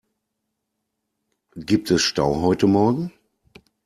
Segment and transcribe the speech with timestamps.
[1.55, 3.13] Gibt es Stau heute morgen?